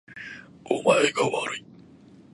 [0.65, 1.65] お前がわるい